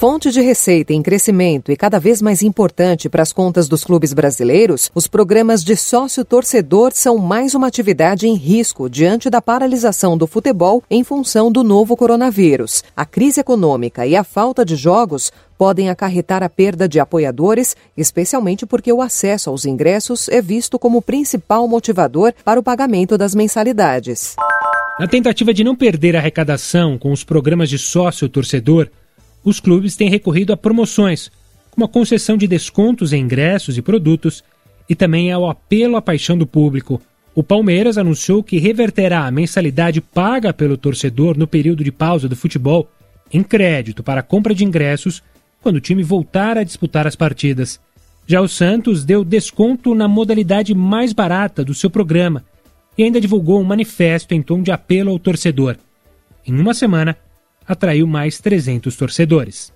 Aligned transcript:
Fonte 0.00 0.30
de 0.30 0.40
receita 0.40 0.94
em 0.94 1.02
crescimento 1.02 1.70
e 1.70 1.76
cada 1.76 2.00
vez 2.00 2.22
mais 2.22 2.42
importante 2.42 3.06
para 3.06 3.22
as 3.22 3.34
contas 3.34 3.68
dos 3.68 3.84
clubes 3.84 4.14
brasileiros, 4.14 4.90
os 4.94 5.06
programas 5.06 5.62
de 5.62 5.76
sócio-torcedor 5.76 6.92
são 6.94 7.18
mais 7.18 7.54
uma 7.54 7.66
atividade 7.66 8.26
em 8.26 8.34
risco 8.34 8.88
diante 8.88 9.28
da 9.28 9.42
paralisação 9.42 10.16
do 10.16 10.26
futebol 10.26 10.82
em 10.90 11.04
função 11.04 11.52
do 11.52 11.62
novo 11.62 11.98
coronavírus. 11.98 12.82
A 12.96 13.04
crise 13.04 13.40
econômica 13.40 14.06
e 14.06 14.16
a 14.16 14.24
falta 14.24 14.64
de 14.64 14.74
jogos 14.74 15.30
podem 15.58 15.90
acarretar 15.90 16.42
a 16.42 16.48
perda 16.48 16.88
de 16.88 16.98
apoiadores, 16.98 17.76
especialmente 17.94 18.64
porque 18.64 18.90
o 18.90 19.02
acesso 19.02 19.50
aos 19.50 19.66
ingressos 19.66 20.30
é 20.30 20.40
visto 20.40 20.78
como 20.78 21.02
principal 21.02 21.68
motivador 21.68 22.32
para 22.42 22.58
o 22.58 22.62
pagamento 22.62 23.18
das 23.18 23.34
mensalidades. 23.34 24.34
Na 24.98 25.06
tentativa 25.06 25.52
de 25.52 25.62
não 25.62 25.76
perder 25.76 26.16
a 26.16 26.20
arrecadação 26.20 26.96
com 26.98 27.12
os 27.12 27.22
programas 27.22 27.68
de 27.68 27.78
sócio-torcedor, 27.78 28.88
os 29.44 29.60
clubes 29.60 29.96
têm 29.96 30.10
recorrido 30.10 30.52
a 30.52 30.56
promoções, 30.56 31.30
como 31.70 31.84
a 31.84 31.88
concessão 31.88 32.36
de 32.36 32.46
descontos 32.46 33.12
em 33.12 33.22
ingressos 33.22 33.78
e 33.78 33.82
produtos, 33.82 34.44
e 34.88 34.94
também 34.94 35.30
ao 35.30 35.48
apelo 35.48 35.96
à 35.96 36.02
paixão 36.02 36.36
do 36.36 36.46
público. 36.46 37.00
O 37.34 37.42
Palmeiras 37.42 37.96
anunciou 37.96 38.42
que 38.42 38.58
reverterá 38.58 39.26
a 39.26 39.30
mensalidade 39.30 40.00
paga 40.00 40.52
pelo 40.52 40.76
torcedor 40.76 41.38
no 41.38 41.46
período 41.46 41.84
de 41.84 41.92
pausa 41.92 42.28
do 42.28 42.34
futebol 42.34 42.88
em 43.32 43.42
crédito 43.42 44.02
para 44.02 44.20
a 44.20 44.24
compra 44.24 44.54
de 44.54 44.64
ingressos 44.64 45.22
quando 45.62 45.76
o 45.76 45.80
time 45.80 46.02
voltar 46.02 46.58
a 46.58 46.64
disputar 46.64 47.06
as 47.06 47.14
partidas. 47.14 47.80
Já 48.26 48.40
o 48.40 48.48
Santos 48.48 49.04
deu 49.04 49.24
desconto 49.24 49.94
na 49.94 50.08
modalidade 50.08 50.74
mais 50.74 51.12
barata 51.12 51.64
do 51.64 51.74
seu 51.74 51.88
programa 51.88 52.44
e 52.98 53.04
ainda 53.04 53.20
divulgou 53.20 53.60
um 53.60 53.64
manifesto 53.64 54.34
em 54.34 54.42
tom 54.42 54.62
de 54.62 54.72
apelo 54.72 55.10
ao 55.10 55.18
torcedor. 55.18 55.76
Em 56.46 56.58
uma 56.58 56.74
semana, 56.74 57.16
atraiu 57.70 58.06
mais 58.06 58.40
300 58.40 58.96
torcedores. 58.96 59.72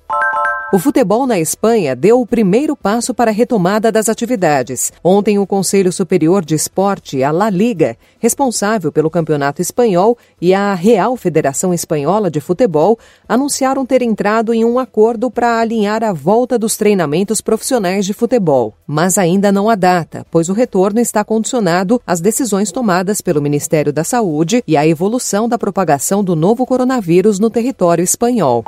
O 0.74 0.78
futebol 0.80 1.24
na 1.24 1.38
Espanha 1.38 1.94
deu 1.94 2.20
o 2.20 2.26
primeiro 2.26 2.74
passo 2.74 3.14
para 3.14 3.30
a 3.30 3.32
retomada 3.32 3.92
das 3.92 4.08
atividades. 4.08 4.92
Ontem, 5.04 5.38
o 5.38 5.46
Conselho 5.46 5.92
Superior 5.92 6.44
de 6.44 6.56
Esporte, 6.56 7.22
a 7.22 7.30
La 7.30 7.48
Liga, 7.48 7.96
responsável 8.18 8.90
pelo 8.90 9.08
Campeonato 9.08 9.62
Espanhol, 9.62 10.18
e 10.40 10.52
a 10.52 10.74
Real 10.74 11.16
Federação 11.16 11.72
Espanhola 11.72 12.28
de 12.28 12.40
Futebol 12.40 12.98
anunciaram 13.28 13.86
ter 13.86 14.02
entrado 14.02 14.52
em 14.52 14.64
um 14.64 14.76
acordo 14.76 15.30
para 15.30 15.60
alinhar 15.60 16.02
a 16.02 16.12
volta 16.12 16.58
dos 16.58 16.76
treinamentos 16.76 17.40
profissionais 17.40 18.04
de 18.04 18.12
futebol. 18.12 18.74
Mas 18.84 19.16
ainda 19.16 19.52
não 19.52 19.70
há 19.70 19.76
data, 19.76 20.26
pois 20.28 20.48
o 20.48 20.52
retorno 20.52 20.98
está 20.98 21.22
condicionado 21.22 22.02
às 22.04 22.20
decisões 22.20 22.72
tomadas 22.72 23.20
pelo 23.20 23.40
Ministério 23.40 23.92
da 23.92 24.02
Saúde 24.02 24.60
e 24.66 24.76
à 24.76 24.84
evolução 24.84 25.48
da 25.48 25.56
propagação 25.56 26.24
do 26.24 26.34
novo 26.34 26.66
coronavírus 26.66 27.38
no 27.38 27.48
território 27.48 28.02
espanhol. 28.02 28.64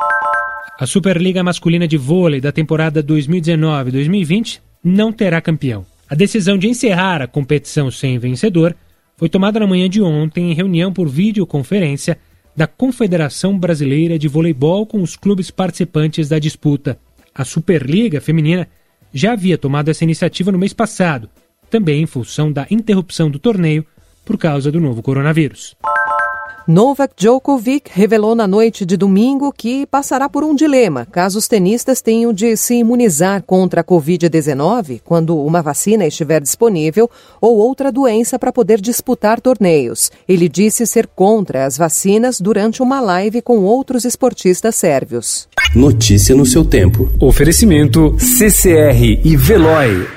A 0.78 0.86
Superliga 0.86 1.42
Masculina 1.42 1.88
de 1.88 1.96
Vôlei 1.96 2.38
da 2.38 2.52
temporada 2.52 3.02
2019-2020 3.02 4.60
não 4.84 5.10
terá 5.10 5.40
campeão. 5.40 5.86
A 6.06 6.14
decisão 6.14 6.58
de 6.58 6.68
encerrar 6.68 7.22
a 7.22 7.26
competição 7.26 7.90
sem 7.90 8.18
vencedor 8.18 8.76
foi 9.16 9.30
tomada 9.30 9.58
na 9.58 9.66
manhã 9.66 9.88
de 9.88 10.02
ontem 10.02 10.50
em 10.50 10.54
reunião 10.54 10.92
por 10.92 11.08
videoconferência 11.08 12.18
da 12.54 12.66
Confederação 12.66 13.58
Brasileira 13.58 14.18
de 14.18 14.28
Voleibol 14.28 14.84
com 14.86 15.00
os 15.00 15.16
clubes 15.16 15.50
participantes 15.50 16.28
da 16.28 16.38
disputa. 16.38 16.98
A 17.34 17.42
Superliga 17.42 18.20
Feminina 18.20 18.68
já 19.14 19.32
havia 19.32 19.56
tomado 19.56 19.90
essa 19.90 20.04
iniciativa 20.04 20.52
no 20.52 20.58
mês 20.58 20.74
passado, 20.74 21.30
também 21.70 22.02
em 22.02 22.06
função 22.06 22.52
da 22.52 22.66
interrupção 22.70 23.30
do 23.30 23.38
torneio 23.38 23.84
por 24.26 24.36
causa 24.36 24.70
do 24.70 24.78
novo 24.78 25.02
coronavírus. 25.02 25.74
Novak 26.68 27.14
Djokovic 27.16 27.92
revelou 27.92 28.34
na 28.34 28.44
noite 28.44 28.84
de 28.84 28.96
domingo 28.96 29.52
que 29.52 29.86
passará 29.86 30.28
por 30.28 30.42
um 30.42 30.52
dilema 30.52 31.06
caso 31.06 31.38
os 31.38 31.46
tenistas 31.46 32.02
tenham 32.02 32.32
de 32.32 32.56
se 32.56 32.74
imunizar 32.74 33.40
contra 33.44 33.82
a 33.82 33.84
Covid-19 33.84 35.00
quando 35.04 35.38
uma 35.38 35.62
vacina 35.62 36.04
estiver 36.04 36.40
disponível 36.40 37.08
ou 37.40 37.56
outra 37.56 37.92
doença 37.92 38.36
para 38.36 38.52
poder 38.52 38.80
disputar 38.80 39.40
torneios. 39.40 40.10
Ele 40.28 40.48
disse 40.48 40.84
ser 40.88 41.06
contra 41.06 41.66
as 41.66 41.78
vacinas 41.78 42.40
durante 42.40 42.82
uma 42.82 43.00
live 43.00 43.40
com 43.42 43.58
outros 43.58 44.04
esportistas 44.04 44.74
sérvios. 44.74 45.48
Notícia 45.72 46.34
no 46.34 46.44
seu 46.44 46.64
tempo. 46.64 47.08
Oferecimento 47.20 48.16
CCR 48.18 49.20
e 49.24 49.36
Veloy. 49.36 50.15